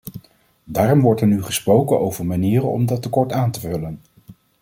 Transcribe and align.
Daarom 0.63 1.01
wordt 1.01 1.21
er 1.21 1.27
nu 1.27 1.43
gesproken 1.43 1.99
over 1.99 2.25
manieren 2.25 2.69
om 2.71 2.85
dat 2.85 3.01
tekort 3.01 3.31
aan 3.31 3.51
te 3.51 3.59
vullen. 3.59 4.01